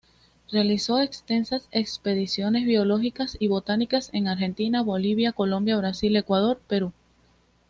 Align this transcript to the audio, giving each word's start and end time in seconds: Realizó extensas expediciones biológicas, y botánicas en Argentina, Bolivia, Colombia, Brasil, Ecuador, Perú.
Realizó 0.51 0.99
extensas 0.99 1.67
expediciones 1.69 2.65
biológicas, 2.65 3.37
y 3.39 3.49
botánicas 3.49 4.09
en 4.13 4.27
Argentina, 4.29 4.81
Bolivia, 4.81 5.31
Colombia, 5.31 5.77
Brasil, 5.77 6.15
Ecuador, 6.15 6.59
Perú. 6.67 6.91